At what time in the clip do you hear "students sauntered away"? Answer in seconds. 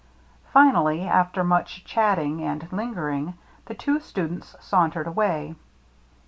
3.99-5.53